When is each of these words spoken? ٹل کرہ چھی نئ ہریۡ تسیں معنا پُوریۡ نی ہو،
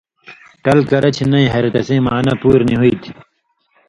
ٹل 0.63 0.79
کرہ 0.89 1.09
چھی 1.15 1.23
نئ 1.31 1.45
ہریۡ 1.53 1.73
تسیں 1.75 2.01
معنا 2.05 2.33
پُوریۡ 2.41 2.65
نی 2.67 2.75
ہو، 2.79 2.83